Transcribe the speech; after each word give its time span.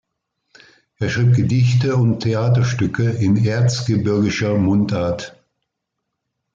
Er 0.97 1.09
schrieb 1.09 1.35
Gedichte 1.35 1.95
und 1.95 2.21
Theaterstücke 2.21 3.07
in 3.07 3.37
erzgebirgischer 3.45 4.55
Mundart. 4.57 5.39